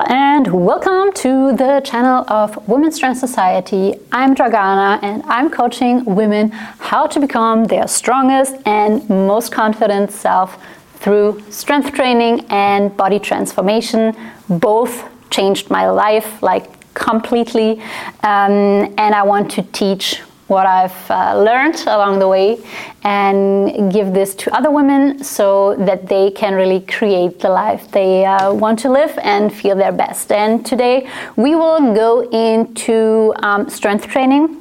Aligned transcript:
And 0.00 0.48
welcome 0.48 1.12
to 1.12 1.54
the 1.54 1.80
channel 1.84 2.24
of 2.28 2.66
Women's 2.66 2.96
Strength 2.96 3.18
Society. 3.18 3.94
I'm 4.10 4.34
Dragana 4.34 5.00
and 5.04 5.22
I'm 5.26 5.48
coaching 5.50 6.04
women 6.04 6.50
how 6.50 7.06
to 7.06 7.20
become 7.20 7.66
their 7.66 7.86
strongest 7.86 8.56
and 8.66 9.08
most 9.08 9.52
confident 9.52 10.10
self 10.10 10.58
through 10.96 11.44
strength 11.48 11.92
training 11.92 12.44
and 12.50 12.96
body 12.96 13.20
transformation. 13.20 14.16
Both 14.48 15.08
changed 15.30 15.70
my 15.70 15.88
life 15.88 16.42
like 16.42 16.92
completely, 16.94 17.80
um, 18.24 18.92
and 18.98 19.14
I 19.14 19.22
want 19.22 19.48
to 19.52 19.62
teach 19.62 20.22
what 20.46 20.66
I've 20.66 21.10
uh, 21.10 21.40
learned 21.42 21.82
along 21.86 22.18
the 22.18 22.28
way 22.28 22.62
and 23.02 23.90
give 23.92 24.12
this 24.12 24.34
to 24.36 24.54
other 24.54 24.70
women 24.70 25.24
so 25.24 25.74
that 25.76 26.06
they 26.06 26.30
can 26.30 26.54
really 26.54 26.80
create 26.80 27.40
the 27.40 27.48
life 27.48 27.90
they 27.90 28.24
uh, 28.24 28.52
want 28.52 28.78
to 28.80 28.90
live 28.90 29.18
and 29.22 29.52
feel 29.52 29.76
their 29.76 29.92
best. 29.92 30.30
And 30.32 30.64
today 30.64 31.08
we 31.36 31.54
will 31.54 31.94
go 31.94 32.28
into 32.30 33.32
um, 33.38 33.68
strength 33.70 34.06
training. 34.06 34.60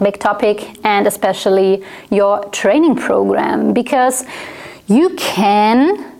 Big 0.00 0.20
topic, 0.20 0.78
and 0.84 1.08
especially 1.08 1.82
your 2.10 2.44
training 2.50 2.94
program 2.94 3.72
because 3.72 4.24
you 4.86 5.10
can 5.16 6.17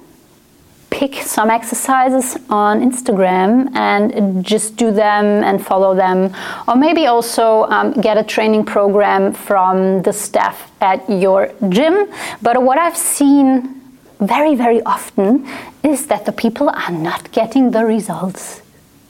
pick 0.98 1.15
some 1.23 1.48
exercises 1.48 2.37
on 2.51 2.80
Instagram 2.80 3.70
and 3.77 4.45
just 4.45 4.77
do 4.77 4.91
them 4.91 5.45
and 5.45 5.65
follow 5.65 5.95
them, 5.95 6.34
or 6.66 6.75
maybe 6.75 7.06
also 7.06 7.62
um, 7.75 7.93
get 8.06 8.19
a 8.19 8.25
training 8.25 8.65
program 8.65 9.33
from 9.33 10.03
the 10.03 10.12
staff 10.12 10.56
at 10.80 11.09
your 11.09 11.53
gym. 11.69 11.95
But 12.42 12.61
what 12.66 12.79
I've 12.79 12.97
seen 12.97 13.80
very, 14.19 14.56
very 14.56 14.83
often 14.83 15.47
is 15.84 16.09
that 16.09 16.27
the 16.27 16.33
people 16.33 16.69
are 16.69 16.91
not 16.91 17.30
getting 17.30 17.70
the 17.70 17.84
results 17.84 18.61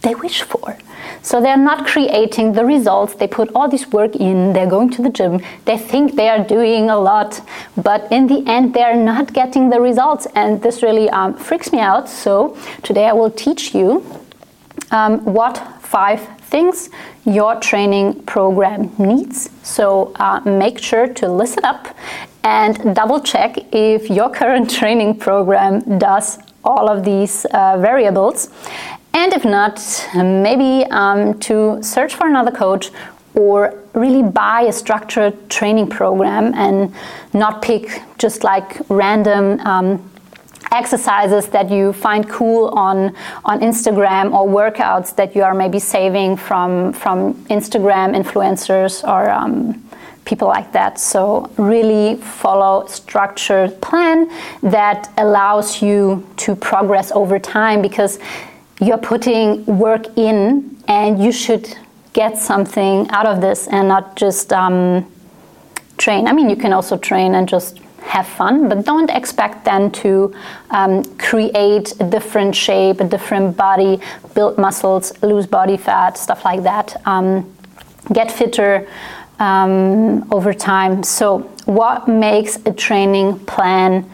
they 0.02 0.14
wish 0.14 0.42
for. 0.42 0.76
So 1.22 1.40
they're 1.40 1.56
not 1.56 1.86
creating 1.86 2.52
the 2.52 2.64
results. 2.64 3.14
They 3.14 3.26
put 3.26 3.50
all 3.54 3.68
this 3.68 3.88
work 3.88 4.16
in, 4.16 4.52
they're 4.52 4.68
going 4.68 4.90
to 4.90 5.02
the 5.02 5.10
gym, 5.10 5.40
they 5.64 5.78
think 5.78 6.14
they 6.14 6.28
are 6.28 6.42
doing 6.42 6.90
a 6.90 6.98
lot, 6.98 7.40
but 7.76 8.10
in 8.10 8.26
the 8.26 8.44
end, 8.46 8.74
they're 8.74 8.96
not 8.96 9.32
getting 9.32 9.70
the 9.70 9.80
results. 9.80 10.26
And 10.34 10.62
this 10.62 10.82
really 10.82 11.08
um, 11.10 11.34
freaks 11.34 11.72
me 11.72 11.80
out. 11.80 12.08
So 12.08 12.56
today 12.82 13.06
I 13.08 13.12
will 13.12 13.30
teach 13.30 13.74
you 13.74 14.04
um, 14.90 15.24
what 15.24 15.58
five 15.82 16.20
things 16.48 16.90
your 17.24 17.60
training 17.60 18.22
program 18.22 18.90
needs. 18.98 19.50
So 19.62 20.12
uh, 20.16 20.40
make 20.44 20.78
sure 20.78 21.06
to 21.06 21.28
listen 21.28 21.64
up 21.64 21.94
and 22.44 22.94
double 22.94 23.20
check 23.20 23.56
if 23.72 24.08
your 24.10 24.30
current 24.40 24.70
training 24.70 25.18
program 25.18 25.98
does 25.98 26.38
all 26.64 26.88
of 26.88 27.04
these 27.04 27.44
uh, 27.46 27.78
variables. 27.78 28.50
And 29.14 29.32
if 29.32 29.44
not, 29.44 29.80
maybe 30.14 30.84
um, 30.90 31.38
to 31.40 31.82
search 31.82 32.14
for 32.14 32.26
another 32.26 32.50
coach 32.50 32.90
or 33.34 33.74
really 33.94 34.22
buy 34.22 34.62
a 34.62 34.72
structured 34.72 35.48
training 35.50 35.88
program 35.88 36.54
and 36.54 36.94
not 37.32 37.62
pick 37.62 38.02
just 38.18 38.44
like 38.44 38.80
random 38.88 39.60
um, 39.60 40.10
exercises 40.72 41.48
that 41.48 41.70
you 41.70 41.92
find 41.92 42.28
cool 42.28 42.68
on 42.68 43.14
on 43.44 43.60
Instagram 43.60 44.32
or 44.32 44.46
workouts 44.46 45.14
that 45.16 45.34
you 45.34 45.42
are 45.42 45.54
maybe 45.54 45.78
saving 45.78 46.36
from 46.36 46.92
from 46.92 47.34
Instagram 47.46 48.14
influencers 48.14 49.06
or 49.06 49.30
um, 49.30 49.82
people 50.24 50.48
like 50.48 50.72
that. 50.72 51.00
So 51.00 51.50
really 51.56 52.16
follow 52.16 52.86
structured 52.86 53.80
plan 53.80 54.30
that 54.62 55.10
allows 55.16 55.80
you 55.80 56.26
to 56.38 56.54
progress 56.54 57.10
over 57.12 57.38
time 57.38 57.80
because 57.80 58.18
you're 58.80 58.98
putting 58.98 59.64
work 59.66 60.06
in 60.16 60.76
and 60.86 61.22
you 61.22 61.32
should 61.32 61.76
get 62.12 62.38
something 62.38 63.08
out 63.10 63.26
of 63.26 63.40
this 63.40 63.68
and 63.68 63.88
not 63.88 64.16
just 64.16 64.52
um, 64.52 65.10
train. 65.98 66.26
I 66.26 66.32
mean, 66.32 66.48
you 66.48 66.56
can 66.56 66.72
also 66.72 66.96
train 66.96 67.34
and 67.34 67.48
just 67.48 67.80
have 68.00 68.26
fun, 68.26 68.68
but 68.68 68.84
don't 68.84 69.10
expect 69.10 69.64
then 69.64 69.90
to 69.90 70.34
um, 70.70 71.04
create 71.18 71.92
a 72.00 72.04
different 72.08 72.54
shape, 72.54 73.00
a 73.00 73.04
different 73.04 73.56
body, 73.56 74.00
build 74.34 74.56
muscles, 74.56 75.12
lose 75.22 75.46
body 75.46 75.76
fat, 75.76 76.16
stuff 76.16 76.44
like 76.44 76.62
that. 76.62 77.00
Um, 77.06 77.54
get 78.12 78.30
fitter 78.30 78.88
um, 79.38 80.26
over 80.32 80.54
time. 80.54 81.02
So, 81.02 81.40
what 81.66 82.08
makes 82.08 82.56
a 82.64 82.72
training 82.72 83.40
plan 83.40 84.08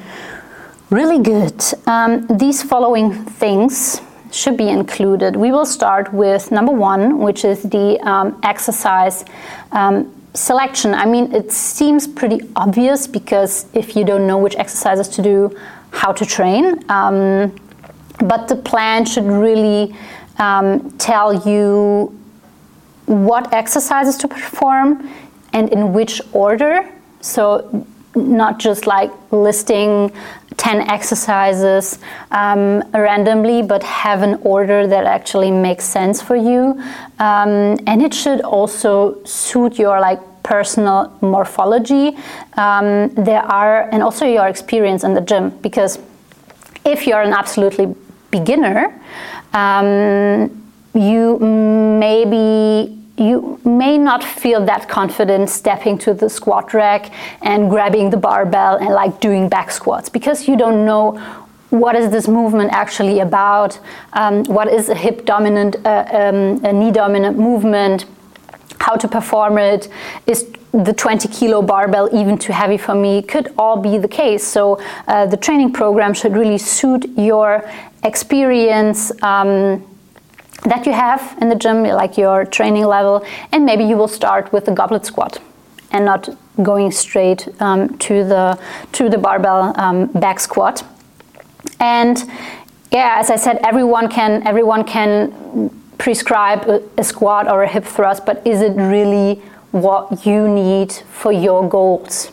really 0.90 1.22
good? 1.22 1.62
Um, 1.86 2.26
these 2.26 2.62
following 2.62 3.12
things 3.12 4.00
should 4.34 4.56
be 4.56 4.68
included. 4.68 5.36
We 5.36 5.52
will 5.52 5.66
start 5.66 6.12
with 6.12 6.50
number 6.50 6.72
one, 6.72 7.18
which 7.18 7.44
is 7.44 7.62
the 7.62 8.00
um, 8.00 8.38
exercise 8.42 9.24
um, 9.72 10.12
selection. 10.34 10.92
I 10.92 11.06
mean, 11.06 11.32
it 11.32 11.52
seems 11.52 12.08
pretty 12.08 12.40
obvious 12.56 13.06
because 13.06 13.66
if 13.72 13.94
you 13.94 14.04
don't 14.04 14.26
know 14.26 14.38
which 14.38 14.56
exercises 14.56 15.08
to 15.16 15.22
do, 15.22 15.56
how 15.90 16.12
to 16.12 16.26
train, 16.26 16.84
um, 16.90 17.54
but 18.18 18.48
the 18.48 18.56
plan 18.56 19.04
should 19.04 19.24
really 19.24 19.94
um, 20.38 20.90
tell 20.98 21.46
you 21.48 22.18
what 23.06 23.52
exercises 23.52 24.16
to 24.16 24.28
perform 24.28 25.08
and 25.52 25.68
in 25.72 25.92
which 25.92 26.20
order. 26.32 26.90
So, 27.20 27.86
not 28.16 28.58
just 28.58 28.86
like 28.86 29.10
listing 29.32 30.12
10 30.56 30.90
exercises 30.90 31.98
um, 32.30 32.82
randomly, 32.92 33.62
but 33.62 33.82
have 33.82 34.22
an 34.22 34.34
order 34.42 34.86
that 34.86 35.04
actually 35.04 35.50
makes 35.50 35.84
sense 35.84 36.22
for 36.22 36.36
you. 36.36 36.80
Um, 37.18 37.78
and 37.86 38.02
it 38.02 38.14
should 38.14 38.40
also 38.40 39.22
suit 39.24 39.78
your 39.78 40.00
like 40.00 40.20
personal 40.42 41.16
morphology. 41.20 42.16
Um, 42.56 43.08
there 43.14 43.42
are, 43.42 43.88
and 43.90 44.02
also 44.02 44.26
your 44.26 44.46
experience 44.46 45.02
in 45.02 45.14
the 45.14 45.20
gym, 45.20 45.50
because 45.60 45.98
if 46.84 47.06
you're 47.06 47.22
an 47.22 47.32
absolutely 47.32 47.94
beginner, 48.30 49.00
um, 49.52 50.50
you 50.94 51.38
maybe 51.38 52.93
you 53.16 53.60
may 53.64 53.96
not 53.96 54.24
feel 54.24 54.64
that 54.64 54.88
confident 54.88 55.48
stepping 55.48 55.96
to 55.98 56.14
the 56.14 56.28
squat 56.28 56.74
rack 56.74 57.12
and 57.42 57.70
grabbing 57.70 58.10
the 58.10 58.16
barbell 58.16 58.76
and 58.76 58.88
like 58.88 59.20
doing 59.20 59.48
back 59.48 59.70
squats 59.70 60.08
because 60.08 60.48
you 60.48 60.56
don't 60.56 60.84
know 60.84 61.12
what 61.70 61.96
is 61.96 62.10
this 62.10 62.28
movement 62.28 62.70
actually 62.72 63.20
about 63.20 63.78
um, 64.14 64.44
what 64.44 64.68
is 64.68 64.88
a 64.88 64.94
hip 64.94 65.24
dominant 65.24 65.76
uh, 65.84 66.04
um, 66.12 66.64
a 66.64 66.72
knee 66.72 66.90
dominant 66.90 67.38
movement 67.38 68.06
how 68.80 68.96
to 68.96 69.08
perform 69.08 69.58
it 69.58 69.88
is 70.26 70.52
the 70.74 70.92
20 70.92 71.28
kilo 71.28 71.62
barbell 71.62 72.08
even 72.12 72.36
too 72.36 72.52
heavy 72.52 72.76
for 72.76 72.94
me 72.94 73.22
could 73.22 73.54
all 73.56 73.76
be 73.76 73.96
the 73.96 74.08
case. 74.08 74.44
So 74.44 74.82
uh, 75.06 75.26
the 75.26 75.36
training 75.36 75.72
program 75.72 76.14
should 76.14 76.36
really 76.36 76.58
suit 76.58 77.08
your 77.16 77.70
experience 78.02 79.12
um, 79.22 79.86
that 80.64 80.86
you 80.86 80.92
have 80.92 81.36
in 81.40 81.48
the 81.48 81.54
gym, 81.54 81.82
like 81.82 82.16
your 82.16 82.44
training 82.44 82.86
level, 82.86 83.24
and 83.52 83.64
maybe 83.64 83.84
you 83.84 83.96
will 83.96 84.08
start 84.08 84.52
with 84.52 84.64
the 84.64 84.72
goblet 84.72 85.04
squat 85.06 85.40
and 85.90 86.04
not 86.04 86.28
going 86.62 86.90
straight 86.90 87.48
um, 87.60 87.96
to 87.98 88.24
the 88.24 88.58
to 88.92 89.08
the 89.08 89.18
barbell 89.18 89.78
um, 89.78 90.06
back 90.06 90.40
squat. 90.40 90.82
And 91.80 92.22
yeah, 92.90 93.16
as 93.18 93.30
I 93.30 93.36
said, 93.36 93.58
everyone 93.64 94.08
can 94.08 94.46
everyone 94.46 94.84
can 94.84 95.70
prescribe 95.98 96.66
a, 96.68 96.82
a 96.98 97.04
squat 97.04 97.48
or 97.48 97.62
a 97.62 97.68
hip 97.68 97.84
thrust, 97.84 98.26
but 98.26 98.46
is 98.46 98.60
it 98.60 98.74
really 98.76 99.42
what 99.70 100.24
you 100.26 100.48
need 100.48 100.92
for 100.92 101.32
your 101.32 101.68
goals? 101.68 102.30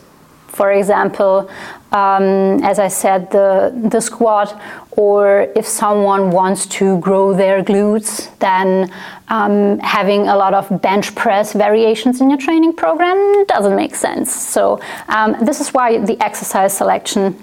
For 0.48 0.70
example, 0.70 1.50
um, 1.92 2.62
as 2.62 2.78
I 2.78 2.88
said, 2.88 3.30
the, 3.30 3.72
the 3.90 4.00
squat, 4.00 4.60
or 4.96 5.48
if 5.56 5.66
someone 5.66 6.30
wants 6.30 6.66
to 6.66 6.98
grow 6.98 7.32
their 7.32 7.62
glutes, 7.62 8.28
then 8.38 8.92
um, 9.28 9.78
having 9.78 10.28
a 10.28 10.36
lot 10.36 10.52
of 10.52 10.82
bench 10.82 11.14
press 11.14 11.54
variations 11.54 12.20
in 12.20 12.28
your 12.28 12.38
training 12.38 12.74
program 12.74 13.44
doesn't 13.46 13.74
make 13.74 13.94
sense. 13.94 14.30
So, 14.34 14.80
um, 15.08 15.36
this 15.40 15.60
is 15.60 15.70
why 15.70 15.98
the 15.98 16.22
exercise 16.22 16.76
selection 16.76 17.34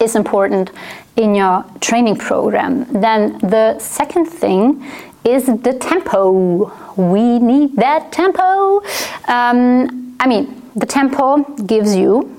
is 0.00 0.16
important 0.16 0.70
in 1.16 1.34
your 1.34 1.64
training 1.80 2.16
program. 2.16 2.84
Then, 2.92 3.38
the 3.38 3.78
second 3.78 4.26
thing 4.26 4.84
is 5.24 5.46
the 5.46 5.76
tempo. 5.80 6.72
We 6.96 7.38
need 7.38 7.76
that 7.76 8.12
tempo. 8.12 8.82
Um, 9.28 10.14
I 10.20 10.26
mean, 10.26 10.62
the 10.76 10.86
tempo 10.86 11.42
gives 11.54 11.96
you 11.96 12.36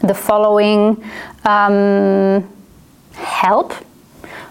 the 0.00 0.14
following 0.14 1.02
um, 1.44 2.48
help 3.22 3.72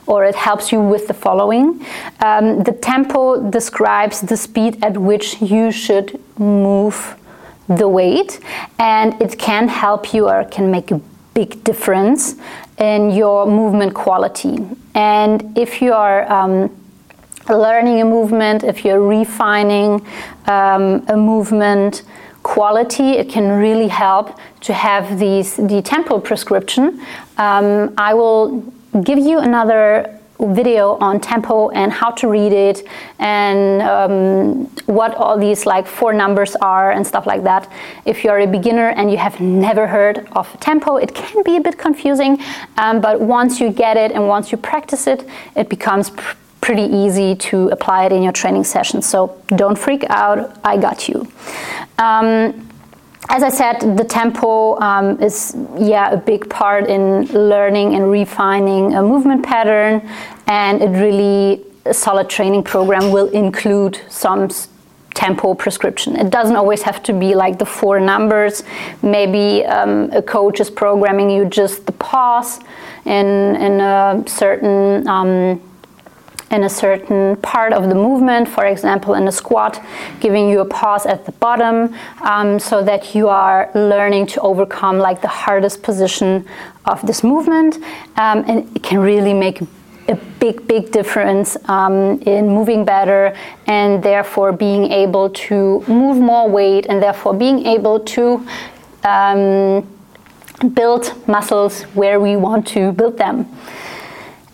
or 0.07 0.25
it 0.25 0.35
helps 0.35 0.71
you 0.71 0.81
with 0.81 1.07
the 1.07 1.13
following. 1.13 1.85
Um, 2.19 2.63
the 2.63 2.73
tempo 2.73 3.49
describes 3.49 4.21
the 4.21 4.35
speed 4.35 4.83
at 4.83 4.97
which 4.97 5.41
you 5.41 5.71
should 5.71 6.19
move 6.37 7.15
the 7.67 7.87
weight, 7.87 8.39
and 8.79 9.19
it 9.21 9.37
can 9.39 9.67
help 9.67 10.13
you 10.13 10.27
or 10.27 10.43
can 10.45 10.69
make 10.69 10.91
a 10.91 10.99
big 11.33 11.63
difference 11.63 12.35
in 12.77 13.11
your 13.11 13.45
movement 13.45 13.93
quality. 13.93 14.57
And 14.93 15.57
if 15.57 15.81
you 15.81 15.93
are 15.93 16.29
um, 16.29 16.69
learning 17.47 18.01
a 18.01 18.05
movement, 18.05 18.63
if 18.63 18.83
you're 18.83 19.01
refining 19.01 20.05
um, 20.47 21.05
a 21.07 21.15
movement 21.15 22.03
quality, 22.43 23.11
it 23.11 23.29
can 23.29 23.59
really 23.59 23.87
help 23.87 24.37
to 24.61 24.73
have 24.73 25.19
these 25.19 25.55
the 25.55 25.81
tempo 25.81 26.19
prescription. 26.19 27.01
Um, 27.37 27.93
I 27.97 28.13
will 28.13 28.61
give 29.03 29.19
you 29.19 29.39
another 29.39 30.19
video 30.41 30.97
on 30.97 31.19
tempo 31.19 31.69
and 31.69 31.91
how 31.91 32.09
to 32.09 32.27
read 32.27 32.51
it 32.51 32.87
and 33.19 33.81
um, 33.83 34.65
what 34.87 35.13
all 35.15 35.37
these 35.37 35.65
like 35.65 35.85
four 35.85 36.13
numbers 36.13 36.55
are 36.57 36.91
and 36.91 37.05
stuff 37.05 37.27
like 37.27 37.43
that. 37.43 37.71
If 38.05 38.23
you're 38.23 38.39
a 38.39 38.47
beginner 38.47 38.89
and 38.89 39.11
you 39.11 39.17
have 39.17 39.39
never 39.39 39.87
heard 39.87 40.27
of 40.31 40.47
tempo, 40.59 40.97
it 40.97 41.13
can 41.13 41.43
be 41.43 41.57
a 41.57 41.61
bit 41.61 41.77
confusing, 41.77 42.39
um, 42.77 43.01
but 43.01 43.21
once 43.21 43.59
you 43.59 43.71
get 43.71 43.97
it 43.97 44.11
and 44.11 44.27
once 44.27 44.51
you 44.51 44.57
practice 44.57 45.07
it, 45.07 45.27
it 45.55 45.69
becomes 45.69 46.09
pr- 46.09 46.35
pretty 46.71 46.95
easy 46.95 47.35
to 47.35 47.67
apply 47.67 48.05
it 48.05 48.13
in 48.13 48.23
your 48.23 48.31
training 48.31 48.63
session. 48.63 49.01
So 49.01 49.37
don't 49.61 49.77
freak 49.77 50.05
out, 50.09 50.57
I 50.63 50.77
got 50.77 51.09
you. 51.09 51.27
Um, 51.97 52.65
as 53.27 53.43
I 53.43 53.49
said, 53.49 53.97
the 53.97 54.05
tempo 54.05 54.79
um, 54.79 55.19
is 55.21 55.53
yeah 55.77 56.11
a 56.11 56.17
big 56.31 56.49
part 56.49 56.87
in 56.87 57.25
learning 57.51 57.95
and 57.95 58.09
refining 58.09 58.93
a 58.93 59.01
movement 59.01 59.43
pattern, 59.43 60.01
and 60.47 60.81
it 60.81 60.91
really 61.05 61.65
a 61.83 61.93
solid 61.93 62.29
training 62.29 62.63
program 62.63 63.11
will 63.11 63.29
include 63.43 63.99
some 64.07 64.47
tempo 65.13 65.53
prescription. 65.53 66.15
It 66.15 66.29
doesn't 66.29 66.55
always 66.55 66.83
have 66.83 67.03
to 67.03 67.13
be 67.13 67.35
like 67.35 67.59
the 67.59 67.65
four 67.65 67.99
numbers. 67.99 68.63
Maybe 69.01 69.65
um, 69.65 70.09
a 70.13 70.21
coach 70.21 70.61
is 70.61 70.69
programming 70.69 71.29
you 71.29 71.43
just 71.45 71.85
the 71.85 71.91
pause 71.91 72.59
in 73.05 73.27
in 73.67 73.81
a 73.81 74.23
certain 74.25 75.05
um, 75.07 75.59
in 76.51 76.63
a 76.63 76.69
certain 76.69 77.37
part 77.37 77.73
of 77.73 77.89
the 77.89 77.95
movement, 77.95 78.47
for 78.47 78.65
example, 78.65 79.13
in 79.13 79.27
a 79.27 79.31
squat, 79.31 79.83
giving 80.19 80.49
you 80.49 80.59
a 80.59 80.65
pause 80.65 81.05
at 81.05 81.25
the 81.25 81.31
bottom 81.33 81.95
um, 82.21 82.59
so 82.59 82.83
that 82.83 83.15
you 83.15 83.29
are 83.29 83.71
learning 83.73 84.27
to 84.27 84.41
overcome 84.41 84.97
like 84.97 85.21
the 85.21 85.27
hardest 85.27 85.81
position 85.81 86.45
of 86.85 87.05
this 87.07 87.23
movement. 87.23 87.77
Um, 88.17 88.43
and 88.47 88.75
it 88.75 88.83
can 88.83 88.99
really 88.99 89.33
make 89.33 89.61
a 90.09 90.15
big, 90.39 90.67
big 90.67 90.91
difference 90.91 91.55
um, 91.69 92.19
in 92.23 92.49
moving 92.49 92.83
better 92.83 93.35
and 93.67 94.03
therefore 94.03 94.51
being 94.51 94.91
able 94.91 95.29
to 95.29 95.83
move 95.87 96.17
more 96.17 96.49
weight 96.49 96.85
and 96.89 97.01
therefore 97.01 97.33
being 97.33 97.65
able 97.65 97.99
to 97.99 98.45
um, 99.03 99.87
build 100.73 101.13
muscles 101.27 101.83
where 101.93 102.19
we 102.19 102.35
want 102.35 102.67
to 102.67 102.91
build 102.91 103.17
them. 103.17 103.47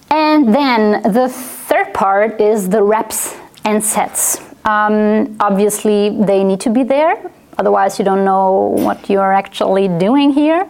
And 0.09 0.53
then 0.53 1.01
the 1.01 1.27
third 1.67 1.93
part 1.93 2.39
is 2.39 2.69
the 2.69 2.81
reps 2.81 3.35
and 3.65 3.83
sets. 3.83 4.39
Um, 4.65 5.35
obviously, 5.39 6.17
they 6.23 6.43
need 6.43 6.59
to 6.61 6.69
be 6.69 6.83
there, 6.83 7.31
otherwise, 7.57 7.99
you 7.99 8.05
don't 8.05 8.25
know 8.25 8.75
what 8.85 9.09
you're 9.09 9.33
actually 9.33 9.87
doing 9.87 10.31
here. 10.31 10.67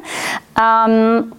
Um, 0.55 1.33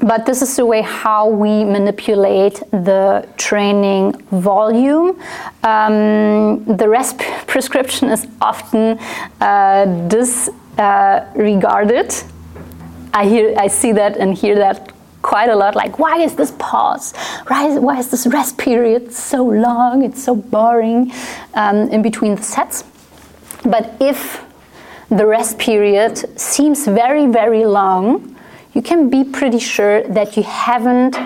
but 0.00 0.26
this 0.26 0.42
is 0.42 0.56
the 0.56 0.64
way 0.64 0.82
how 0.82 1.28
we 1.28 1.64
manipulate 1.64 2.62
the 2.70 3.28
training 3.36 4.12
volume. 4.30 5.20
Um, 5.64 6.64
the 6.64 6.88
rest 6.88 7.18
prescription 7.46 8.10
is 8.10 8.26
often 8.40 8.98
uh, 9.40 9.86
disregarded. 10.06 12.10
Uh, 12.10 12.22
I 13.14 13.26
hear, 13.26 13.54
I 13.58 13.66
see 13.66 13.92
that 13.92 14.16
and 14.16 14.36
hear 14.36 14.54
that 14.56 14.92
quite 15.28 15.50
a 15.50 15.56
lot 15.62 15.76
like 15.76 15.98
why 15.98 16.16
is 16.26 16.34
this 16.40 16.52
pause? 16.58 17.12
Why 17.48 17.68
is, 17.68 17.78
why 17.78 17.98
is 17.98 18.10
this 18.10 18.26
rest 18.26 18.56
period 18.56 19.12
so 19.12 19.44
long? 19.44 20.02
It's 20.02 20.22
so 20.24 20.34
boring 20.34 21.12
um, 21.54 21.76
in 21.94 22.00
between 22.00 22.34
the 22.34 22.42
sets. 22.42 22.84
But 23.62 23.84
if 24.00 24.42
the 25.10 25.26
rest 25.26 25.58
period 25.58 26.12
seems 26.38 26.86
very 26.86 27.26
very 27.26 27.64
long 27.64 28.36
you 28.74 28.82
can 28.82 29.10
be 29.10 29.24
pretty 29.24 29.58
sure 29.58 30.02
that 30.18 30.36
you 30.36 30.44
haven't 30.44 31.16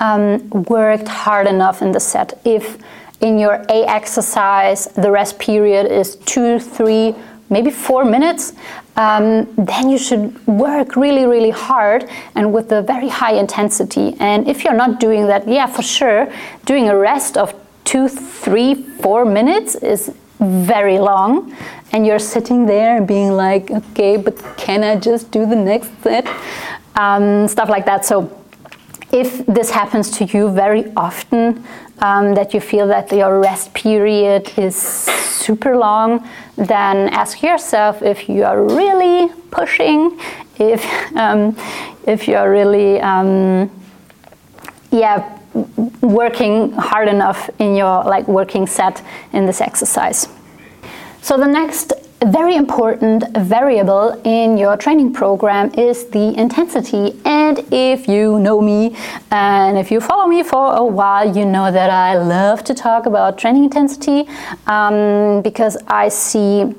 um, 0.00 0.48
worked 0.76 1.08
hard 1.08 1.46
enough 1.46 1.82
in 1.82 1.92
the 1.92 2.00
set. 2.00 2.40
If 2.44 2.78
in 3.20 3.38
your 3.38 3.54
a 3.68 3.84
exercise 3.98 4.86
the 5.04 5.10
rest 5.10 5.38
period 5.38 5.84
is 6.00 6.16
two 6.16 6.58
three 6.58 7.14
maybe 7.50 7.70
four 7.70 8.04
minutes, 8.04 8.54
um, 8.96 9.48
then 9.56 9.88
you 9.88 9.98
should 9.98 10.46
work 10.46 10.96
really, 10.96 11.26
really 11.26 11.50
hard 11.50 12.08
and 12.34 12.52
with 12.52 12.72
a 12.72 12.82
very 12.82 13.08
high 13.08 13.32
intensity. 13.32 14.14
And 14.20 14.48
if 14.48 14.64
you're 14.64 14.74
not 14.74 15.00
doing 15.00 15.26
that, 15.28 15.48
yeah, 15.48 15.66
for 15.66 15.82
sure, 15.82 16.30
doing 16.64 16.88
a 16.88 16.96
rest 16.96 17.36
of 17.36 17.54
two, 17.84 18.08
three, 18.08 18.74
four 18.74 19.24
minutes 19.24 19.74
is 19.76 20.14
very 20.40 20.98
long. 20.98 21.56
And 21.92 22.06
you're 22.06 22.18
sitting 22.18 22.66
there 22.66 23.00
being 23.02 23.32
like, 23.32 23.70
okay, 23.70 24.16
but 24.16 24.36
can 24.56 24.82
I 24.82 24.96
just 24.96 25.30
do 25.30 25.46
the 25.46 25.56
next 25.56 25.90
set? 26.02 26.26
Um, 26.96 27.48
stuff 27.48 27.68
like 27.68 27.86
that. 27.86 28.04
So 28.04 28.41
if 29.12 29.44
this 29.46 29.70
happens 29.70 30.10
to 30.10 30.24
you 30.24 30.50
very 30.50 30.90
often, 30.96 31.64
um, 31.98 32.34
that 32.34 32.52
you 32.52 32.60
feel 32.60 32.88
that 32.88 33.12
your 33.12 33.40
rest 33.40 33.72
period 33.74 34.50
is 34.58 34.76
super 34.76 35.76
long, 35.76 36.26
then 36.56 37.08
ask 37.10 37.42
yourself 37.42 38.02
if 38.02 38.28
you 38.28 38.44
are 38.44 38.64
really 38.64 39.32
pushing, 39.50 40.18
if 40.58 40.84
um, 41.16 41.56
if 42.06 42.26
you 42.26 42.36
are 42.36 42.50
really 42.50 43.00
um, 43.00 43.70
yeah 44.90 45.38
working 46.00 46.72
hard 46.72 47.08
enough 47.08 47.50
in 47.58 47.76
your 47.76 48.02
like 48.04 48.26
working 48.26 48.66
set 48.66 49.02
in 49.32 49.46
this 49.46 49.60
exercise. 49.60 50.28
So 51.20 51.36
the 51.36 51.46
next 51.46 51.92
a 52.22 52.24
very 52.24 52.54
important 52.54 53.24
variable 53.36 54.12
in 54.22 54.56
your 54.56 54.76
training 54.76 55.12
program 55.12 55.74
is 55.74 56.06
the 56.10 56.32
intensity. 56.38 57.20
And 57.24 57.58
if 57.72 58.06
you 58.06 58.38
know 58.38 58.60
me 58.60 58.96
and 59.32 59.76
if 59.76 59.90
you 59.90 60.00
follow 60.00 60.28
me 60.28 60.44
for 60.44 60.72
a 60.76 60.84
while, 60.84 61.36
you 61.36 61.44
know 61.44 61.72
that 61.72 61.90
I 61.90 62.16
love 62.16 62.62
to 62.64 62.74
talk 62.74 63.06
about 63.06 63.38
training 63.38 63.64
intensity 63.64 64.28
um, 64.68 65.42
because 65.42 65.76
I 65.88 66.10
see 66.10 66.72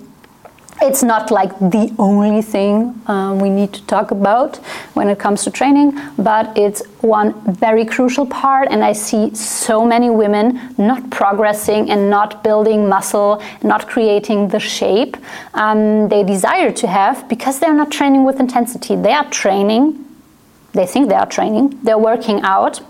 it's 0.84 1.02
not 1.02 1.32
like 1.32 1.58
the 1.60 1.96
only 1.98 2.42
thing 2.42 3.02
um, 3.08 3.40
we 3.40 3.50
need 3.50 3.72
to 3.74 3.82
talk 3.86 4.12
about 4.12 4.58
when 4.96 5.08
it 5.08 5.18
comes 5.18 5.44
to 5.46 5.52
training, 5.52 5.98
but 6.18 6.56
it's 6.58 6.86
one 7.00 7.34
very 7.54 7.86
crucial 7.86 8.26
part. 8.26 8.68
And 8.70 8.84
I 8.84 8.92
see 8.92 9.34
so 9.34 9.86
many 9.86 10.10
women 10.10 10.76
not 10.78 11.10
progressing 11.10 11.90
and 11.90 12.10
not 12.10 12.44
building 12.44 12.90
muscle, 12.90 13.42
not 13.64 13.88
creating 13.88 14.50
the 14.50 14.60
shape 14.60 15.16
um, 15.54 16.10
they 16.10 16.24
desire 16.24 16.72
to 16.72 16.88
have 16.88 17.30
because 17.30 17.60
they're 17.60 17.74
not 17.74 17.90
training 17.90 18.26
with 18.26 18.40
intensity. 18.42 18.96
They 18.98 19.14
are 19.14 19.30
training, 19.30 20.04
they 20.74 20.86
think 20.86 21.08
they 21.08 21.16
are 21.16 21.26
training, 21.26 21.80
they're 21.84 21.98
working 21.98 22.42
out, 22.42 22.82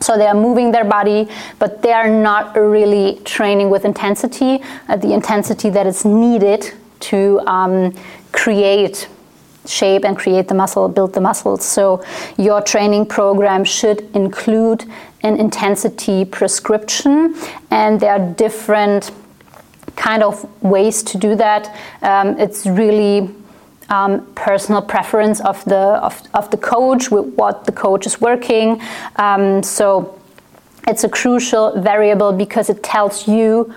so 0.00 0.16
they 0.16 0.26
are 0.26 0.34
moving 0.34 0.70
their 0.70 0.84
body, 0.84 1.28
but 1.58 1.82
they 1.82 1.92
are 1.92 2.08
not 2.08 2.56
really 2.56 3.20
training 3.24 3.70
with 3.70 3.84
intensity, 3.84 4.62
uh, 4.88 4.94
the 4.96 5.12
intensity 5.12 5.70
that 5.70 5.86
is 5.86 6.04
needed 6.04 6.72
to 7.00 7.40
um, 7.46 7.94
create 8.32 9.08
shape 9.66 10.04
and 10.04 10.16
create 10.16 10.48
the 10.48 10.54
muscle, 10.54 10.88
build 10.88 11.12
the 11.12 11.20
muscles. 11.20 11.64
So 11.64 12.02
your 12.36 12.62
training 12.62 13.06
program 13.06 13.64
should 13.64 14.00
include 14.14 14.84
an 15.22 15.36
intensity 15.36 16.24
prescription, 16.24 17.34
and 17.70 18.00
there 18.00 18.12
are 18.12 18.32
different 18.34 19.10
kind 19.96 20.22
of 20.22 20.46
ways 20.62 21.02
to 21.02 21.18
do 21.18 21.34
that. 21.36 21.76
Um, 22.02 22.38
it's 22.38 22.66
really 22.66 23.28
um, 23.90 24.26
personal 24.34 24.82
preference 24.82 25.40
of 25.40 25.64
the 25.64 25.76
of, 25.76 26.22
of 26.34 26.50
the 26.50 26.56
coach 26.56 27.10
with 27.10 27.34
what 27.34 27.64
the 27.64 27.72
coach 27.72 28.06
is 28.06 28.20
working. 28.20 28.80
Um, 29.16 29.62
so 29.62 30.20
it's 30.86 31.04
a 31.04 31.08
crucial 31.08 31.80
variable 31.80 32.32
because 32.32 32.70
it 32.70 32.82
tells 32.82 33.26
you 33.26 33.72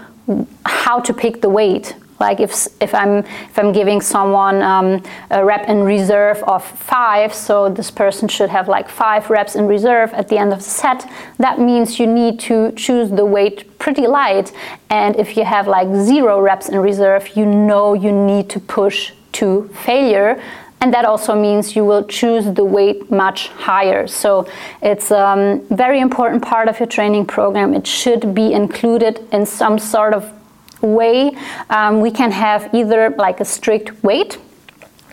how 0.66 1.00
to 1.00 1.14
pick 1.14 1.42
the 1.42 1.50
weight 1.50 1.96
like 2.22 2.40
if, 2.40 2.68
if 2.80 2.94
I'm 2.96 3.14
if 3.52 3.56
I'm 3.60 3.72
giving 3.74 4.00
someone 4.00 4.62
um, 4.62 5.04
a 5.30 5.44
rep 5.44 5.68
in 5.68 5.84
reserve 5.84 6.38
of 6.44 6.64
five, 6.64 7.34
so 7.34 7.68
this 7.70 7.92
person 7.92 8.28
should 8.30 8.50
have 8.50 8.68
like 8.70 8.88
five 8.88 9.30
reps 9.30 9.56
in 9.56 9.66
reserve 9.68 10.14
at 10.14 10.30
the 10.30 10.38
end 10.38 10.54
of 10.54 10.60
the 10.60 10.72
set. 10.82 11.00
That 11.40 11.60
means 11.60 12.00
you 12.00 12.08
need 12.08 12.40
to 12.42 12.72
choose 12.84 13.10
the 13.10 13.26
weight 13.26 13.58
pretty 13.80 14.08
light. 14.08 14.54
And 14.90 15.16
if 15.18 15.36
you 15.36 15.44
have 15.44 15.68
like 15.68 15.90
zero 16.12 16.40
reps 16.40 16.70
in 16.70 16.78
reserve, 16.80 17.36
you 17.36 17.46
know 17.46 17.94
you 17.94 18.12
need 18.12 18.50
to 18.52 18.60
push 18.60 19.12
to 19.34 19.70
failure 19.86 20.42
and 20.82 20.92
that 20.96 21.06
also 21.06 21.40
means 21.40 21.76
you 21.76 21.86
will 21.86 22.04
choose 22.06 22.46
the 22.56 22.66
weight 22.66 23.12
much 23.12 23.50
higher. 23.50 24.08
So 24.08 24.48
it's 24.82 25.12
a 25.12 25.28
um, 25.28 25.62
very 25.68 26.00
important 26.00 26.42
part 26.42 26.68
of 26.68 26.80
your 26.80 26.88
training 26.88 27.28
program. 27.28 27.76
It 27.76 27.86
should 27.86 28.34
be 28.34 28.52
included 28.52 29.20
in 29.32 29.46
some 29.46 29.78
sort 29.78 30.16
of 30.16 30.34
way, 30.82 31.36
um, 31.70 32.02
we 32.02 32.12
can 32.12 32.32
have 32.32 32.74
either 32.74 33.10
like 33.18 33.40
a 33.40 33.46
strict 33.46 34.04
weight. 34.04 34.38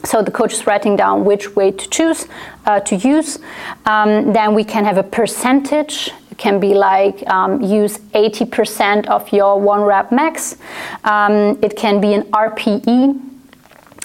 So 0.05 0.23
the 0.23 0.31
coach 0.31 0.53
is 0.53 0.67
writing 0.67 0.97
down 0.97 1.25
which 1.25 1.57
weight 1.57 1.79
to 1.79 1.89
choose 1.91 2.27
uh, 2.67 2.81
to 2.81 2.97
use. 2.97 3.39
Um, 3.85 4.33
then 4.33 4.55
we 4.55 4.65
can 4.65 4.85
have 4.85 4.97
a 4.97 5.03
percentage. 5.03 6.11
It 6.31 6.39
can 6.39 6.61
be 6.61 6.75
like 6.75 7.27
um, 7.29 7.61
use 7.63 7.99
80% 8.15 9.07
of 9.07 9.31
your 9.33 9.61
one 9.61 9.83
rep 9.83 10.13
max. 10.13 10.57
Um, 11.05 11.59
it 11.63 11.77
can 11.77 12.01
be 12.01 12.15
an 12.15 12.23
RPE, 12.31 13.21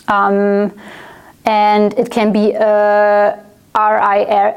um, 0.08 0.74
and 1.46 1.94
it 1.94 2.10
can 2.10 2.34
be 2.34 2.54
a 2.54 3.40
RIR. 3.76 4.56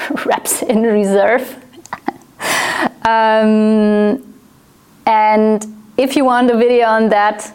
reps 0.26 0.62
in 0.62 0.82
reserve. 0.82 1.56
and 5.08 5.66
if 5.96 6.14
you 6.14 6.24
want 6.24 6.50
a 6.50 6.56
video 6.56 6.86
on 6.86 7.08
that, 7.08 7.52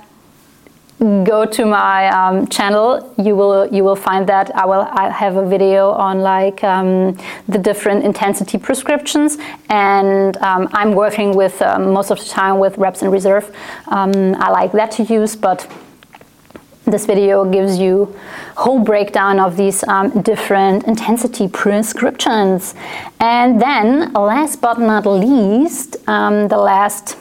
go 0.99 1.45
to 1.45 1.65
my 1.65 2.07
um, 2.09 2.47
channel. 2.47 3.13
You 3.17 3.35
will 3.35 3.67
you 3.67 3.83
will 3.83 3.95
find 3.95 4.27
that 4.27 4.55
I 4.55 4.65
will 4.65 4.87
I 4.91 5.09
have 5.09 5.37
a 5.37 5.45
video 5.45 5.91
on 5.91 6.21
like 6.21 6.63
um, 6.63 7.17
the 7.47 7.57
different 7.57 8.03
intensity 8.03 8.57
prescriptions, 8.57 9.37
and 9.69 10.35
um, 10.37 10.67
I'm 10.73 10.93
working 10.93 11.35
with 11.35 11.61
um, 11.61 11.93
most 11.93 12.09
of 12.11 12.19
the 12.19 12.25
time 12.25 12.59
with 12.59 12.77
reps 12.77 13.01
in 13.01 13.11
reserve. 13.11 13.55
Um, 13.87 14.35
I 14.35 14.49
like 14.49 14.71
that 14.73 14.91
to 14.91 15.03
use, 15.03 15.35
but 15.35 15.67
this 16.85 17.05
video 17.05 17.45
gives 17.49 17.77
you 17.79 18.13
whole 18.57 18.79
breakdown 18.79 19.39
of 19.39 19.55
these 19.55 19.83
um, 19.85 20.21
different 20.21 20.83
intensity 20.85 21.47
prescriptions. 21.47 22.75
And 23.19 23.61
then, 23.61 24.11
last 24.13 24.59
but 24.59 24.79
not 24.79 25.05
least, 25.05 25.95
um, 26.07 26.49
the 26.49 26.57
last 26.57 27.17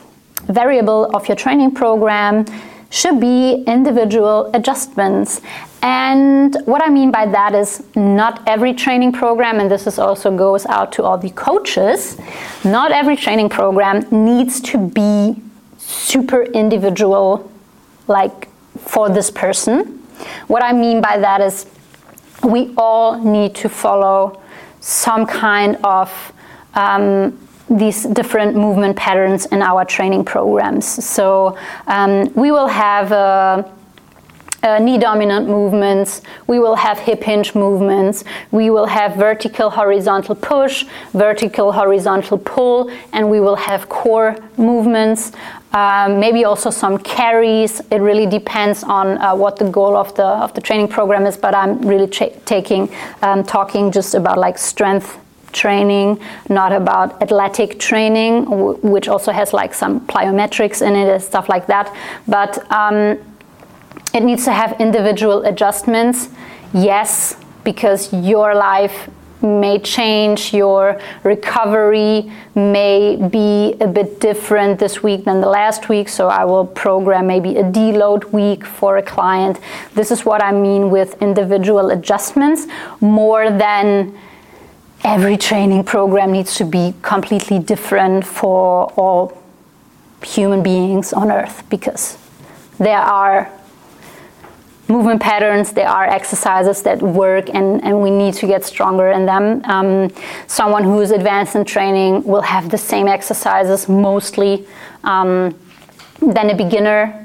variable 0.46 1.10
of 1.14 1.28
your 1.28 1.36
training 1.36 1.72
program 1.72 2.44
should 2.90 3.18
be 3.18 3.64
individual 3.66 4.50
adjustments. 4.52 5.40
And 5.82 6.56
what 6.66 6.82
I 6.84 6.90
mean 6.90 7.10
by 7.10 7.26
that 7.26 7.54
is 7.54 7.82
not 7.96 8.46
every 8.46 8.74
training 8.74 9.12
program, 9.12 9.58
and 9.60 9.70
this 9.70 9.86
is 9.86 9.98
also 9.98 10.36
goes 10.36 10.66
out 10.66 10.92
to 10.92 11.02
all 11.02 11.16
the 11.16 11.30
coaches, 11.30 12.18
not 12.64 12.92
every 12.92 13.16
training 13.16 13.48
program 13.48 14.06
needs 14.10 14.60
to 14.60 14.78
be 14.78 15.42
super 15.78 16.42
individual, 16.42 17.50
like 18.08 18.48
for 18.76 19.08
this 19.08 19.30
person. 19.30 20.06
What 20.46 20.62
I 20.62 20.72
mean 20.72 21.00
by 21.00 21.18
that 21.18 21.40
is 21.40 21.66
we 22.44 22.74
all 22.76 23.18
need 23.18 23.54
to 23.56 23.68
follow 23.68 24.40
some 24.80 25.26
kind 25.26 25.76
of 25.82 26.32
um, 26.74 27.38
these 27.78 28.04
different 28.04 28.54
movement 28.54 28.96
patterns 28.96 29.46
in 29.46 29.62
our 29.62 29.84
training 29.84 30.24
programs. 30.24 30.86
So 30.86 31.56
um, 31.86 32.32
we 32.34 32.50
will 32.50 32.68
have 32.68 33.12
uh, 33.12 33.62
uh, 34.62 34.78
knee 34.78 34.98
dominant 34.98 35.48
movements, 35.48 36.22
we 36.46 36.58
will 36.58 36.76
have 36.76 36.98
hip 36.98 37.22
hinge 37.24 37.54
movements, 37.54 38.24
we 38.52 38.70
will 38.70 38.86
have 38.86 39.16
vertical 39.16 39.70
horizontal 39.70 40.34
push, 40.36 40.84
vertical 41.12 41.72
horizontal 41.72 42.38
pull, 42.38 42.90
and 43.12 43.28
we 43.28 43.40
will 43.40 43.56
have 43.56 43.88
core 43.88 44.36
movements. 44.56 45.32
Um, 45.72 46.20
maybe 46.20 46.44
also 46.44 46.68
some 46.68 46.98
carries. 46.98 47.80
It 47.90 47.98
really 47.98 48.26
depends 48.26 48.84
on 48.84 49.16
uh, 49.18 49.34
what 49.34 49.56
the 49.56 49.64
goal 49.64 49.96
of 49.96 50.14
the 50.14 50.26
of 50.26 50.52
the 50.52 50.60
training 50.60 50.88
program 50.88 51.24
is. 51.24 51.38
But 51.38 51.54
I'm 51.54 51.80
really 51.80 52.06
taking 52.06 52.90
um, 53.22 53.42
talking 53.42 53.90
just 53.90 54.14
about 54.14 54.36
like 54.36 54.58
strength 54.58 55.18
training, 55.52 56.20
not 56.48 56.72
about 56.72 57.20
athletic 57.22 57.78
training, 57.78 58.46
which 58.82 59.08
also 59.08 59.32
has 59.32 59.52
like 59.52 59.74
some 59.74 60.00
plyometrics 60.06 60.80
in 60.86 60.94
it 60.96 61.08
and 61.08 61.22
stuff 61.22 61.48
like 61.48 61.66
that. 61.66 61.94
But 62.26 62.70
um, 62.72 63.18
it 64.14 64.22
needs 64.22 64.44
to 64.44 64.52
have 64.52 64.80
individual 64.80 65.44
adjustments, 65.44 66.28
yes, 66.72 67.36
because 67.64 68.12
your 68.12 68.54
life 68.54 69.08
may 69.42 69.78
change, 69.78 70.54
your 70.54 71.00
recovery 71.24 72.30
may 72.54 73.16
be 73.16 73.74
a 73.80 73.86
bit 73.86 74.20
different 74.20 74.78
this 74.78 75.02
week 75.02 75.24
than 75.24 75.40
the 75.40 75.48
last 75.48 75.88
week. 75.88 76.08
So 76.08 76.28
I 76.28 76.44
will 76.44 76.66
program 76.66 77.26
maybe 77.26 77.56
a 77.56 77.64
deload 77.64 78.32
week 78.32 78.64
for 78.64 78.98
a 78.98 79.02
client. 79.02 79.58
This 79.94 80.10
is 80.10 80.24
what 80.24 80.42
I 80.42 80.52
mean 80.52 80.90
with 80.90 81.20
individual 81.20 81.90
adjustments 81.90 82.66
more 83.00 83.50
than 83.50 84.16
every 85.04 85.36
training 85.36 85.84
program 85.84 86.32
needs 86.32 86.54
to 86.56 86.64
be 86.64 86.94
completely 87.02 87.58
different 87.58 88.24
for 88.24 88.92
all 88.96 89.42
human 90.24 90.62
beings 90.62 91.12
on 91.12 91.30
earth 91.30 91.68
because 91.68 92.16
there 92.78 92.98
are 92.98 93.50
movement 94.88 95.20
patterns, 95.20 95.72
there 95.72 95.88
are 95.88 96.04
exercises 96.04 96.82
that 96.82 97.00
work, 97.00 97.48
and, 97.54 97.82
and 97.82 98.00
we 98.00 98.10
need 98.10 98.34
to 98.34 98.46
get 98.46 98.64
stronger 98.64 99.08
in 99.08 99.26
them. 99.26 99.62
Um, 99.64 100.12
someone 100.46 100.84
who 100.84 101.00
is 101.00 101.10
advanced 101.10 101.56
in 101.56 101.64
training 101.64 102.22
will 102.24 102.42
have 102.42 102.70
the 102.70 102.78
same 102.78 103.08
exercises 103.08 103.88
mostly 103.88 104.66
um, 105.02 105.56
than 106.20 106.50
a 106.50 106.56
beginner. 106.56 107.18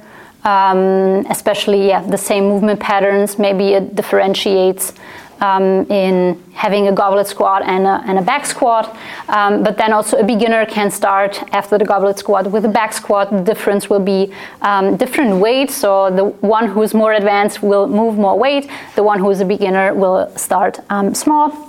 Um, 0.44 1.26
especially, 1.30 1.88
yeah, 1.90 2.02
the 2.02 2.18
same 2.18 2.46
movement 2.46 2.80
patterns. 2.80 3.38
Maybe 3.38 3.74
it 3.74 3.96
differentiates 3.96 4.94
um, 5.42 5.86
in 5.92 6.42
having 6.54 6.88
a 6.88 6.92
goblet 6.92 7.28
squat 7.28 7.62
and 7.66 7.86
a, 7.86 8.04
and 8.08 8.18
a 8.18 8.22
back 8.22 8.46
squat. 8.46 8.98
Um, 9.30 9.64
but 9.64 9.78
then 9.78 9.94
also 9.94 10.18
a 10.18 10.24
beginner 10.24 10.66
can 10.66 10.90
start 10.90 11.42
after 11.54 11.78
the 11.78 11.86
goblet 11.86 12.18
squat 12.20 12.52
with 12.52 12.66
a 12.66 12.70
back 12.70 12.94
squat. 12.94 13.30
The 13.30 13.42
difference 13.42 13.90
will 13.90 14.00
be 14.00 14.34
um, 14.62 14.98
different 14.98 15.40
weights. 15.40 15.76
So 15.76 16.10
the 16.10 16.26
one 16.26 16.68
who's 16.68 16.94
more 16.94 17.14
advanced 17.14 17.62
will 17.62 17.88
move 17.88 18.18
more 18.18 18.38
weight. 18.38 18.70
The 18.96 19.04
one 19.04 19.20
who's 19.20 19.40
a 19.40 19.46
beginner 19.46 19.94
will 19.94 20.30
start 20.36 20.80
um, 20.90 21.14
small. 21.14 21.68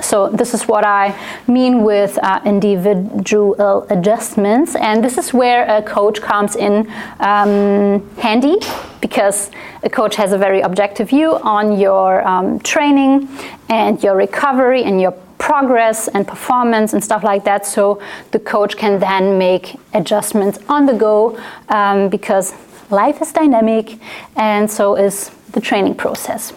So 0.00 0.28
this 0.28 0.52
is 0.52 0.64
what 0.64 0.84
I 0.84 1.14
mean 1.46 1.84
with 1.84 2.18
uh, 2.22 2.40
individual 2.44 3.86
adjustments, 3.88 4.74
and 4.74 5.04
this 5.04 5.16
is 5.16 5.32
where 5.32 5.64
a 5.64 5.80
coach 5.82 6.20
comes 6.20 6.56
in 6.56 6.90
um, 7.20 8.02
handy 8.16 8.56
because 9.02 9.50
a 9.82 9.90
coach 9.90 10.16
has 10.16 10.32
a 10.32 10.38
very 10.38 10.62
objective 10.62 11.10
view 11.10 11.36
on 11.42 11.78
your 11.78 12.26
um, 12.26 12.58
training 12.60 13.28
and 13.68 14.02
your 14.02 14.16
recovery 14.16 14.84
and 14.84 14.98
your 14.98 15.12
progress 15.36 16.08
and 16.08 16.26
performance 16.26 16.94
and 16.94 17.02
stuff 17.02 17.24
like 17.24 17.44
that. 17.44 17.66
So 17.66 18.00
the 18.30 18.38
coach 18.38 18.76
can 18.76 19.00
then 19.00 19.36
make 19.36 19.76
adjustments 19.92 20.58
on 20.68 20.86
the 20.86 20.94
go 20.94 21.38
um, 21.68 22.08
because 22.08 22.54
life 22.90 23.20
is 23.20 23.32
dynamic, 23.32 23.98
and 24.36 24.70
so 24.70 24.96
is 24.96 25.30
the 25.50 25.60
training 25.60 25.96
process. 25.96 26.52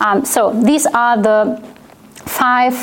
Um, 0.00 0.24
so 0.24 0.52
these 0.52 0.86
are 0.86 1.16
the 1.16 1.75
five 2.26 2.74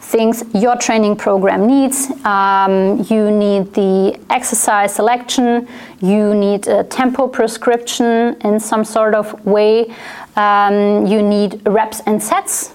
things 0.00 0.44
your 0.54 0.76
training 0.76 1.16
program 1.16 1.66
needs. 1.66 2.10
Um, 2.24 3.04
you 3.08 3.30
need 3.30 3.72
the 3.74 4.18
exercise 4.30 4.94
selection, 4.94 5.66
you 6.00 6.34
need 6.34 6.68
a 6.68 6.84
tempo 6.84 7.28
prescription 7.28 8.36
in 8.42 8.60
some 8.60 8.84
sort 8.84 9.14
of 9.14 9.44
way, 9.46 9.94
um, 10.36 11.06
you 11.06 11.22
need 11.22 11.62
reps 11.66 12.00
and 12.06 12.22
sets, 12.22 12.72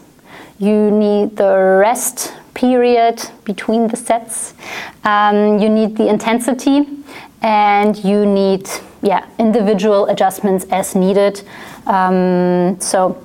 you 0.59 0.91
need 0.91 1.37
the 1.37 1.53
rest 1.79 2.33
period 2.55 3.21
between 3.43 3.87
the 3.87 3.95
sets, 3.95 4.55
um, 5.03 5.59
you 5.59 5.69
need 5.69 5.95
the 5.95 6.07
intensity, 6.07 6.87
and 7.43 8.03
you 8.03 8.25
need 8.25 8.67
yeah 9.03 9.23
individual 9.37 10.07
adjustments 10.07 10.65
as 10.71 10.95
needed. 10.95 11.43
Um, 11.85 12.79
so 12.79 13.23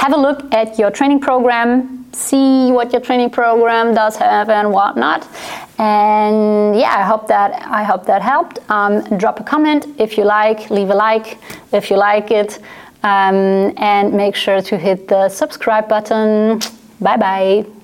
have 0.00 0.14
a 0.14 0.16
look 0.16 0.52
at 0.52 0.78
your 0.78 0.90
training 0.90 1.20
program, 1.20 2.06
see 2.12 2.72
what 2.72 2.90
your 2.92 3.02
training 3.02 3.30
program 3.30 3.94
does 3.94 4.16
have 4.16 4.48
and 4.48 4.72
whatnot. 4.72 5.28
And 5.78 6.78
yeah, 6.78 6.94
I 6.96 7.02
hope 7.02 7.26
that 7.28 7.50
I 7.80 7.82
hope 7.84 8.06
that 8.06 8.22
helped. 8.22 8.58
Um, 8.70 9.02
drop 9.18 9.40
a 9.40 9.44
comment 9.44 9.86
if 9.98 10.16
you 10.16 10.24
like, 10.24 10.70
leave 10.70 10.90
a 10.90 10.94
like 10.94 11.38
if 11.72 11.90
you 11.90 11.96
like 11.96 12.30
it, 12.30 12.58
um, 13.02 13.72
and 13.76 14.14
make 14.14 14.34
sure 14.34 14.62
to 14.62 14.78
hit 14.78 15.06
the 15.08 15.28
subscribe 15.28 15.86
button. 15.88 16.60
Bye 17.00 17.16
bye. 17.16 17.79